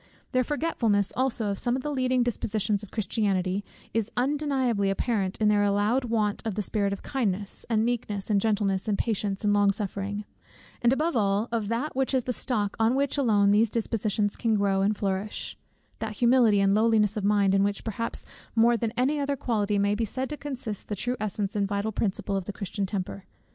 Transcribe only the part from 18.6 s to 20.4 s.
than in any other quality may be said to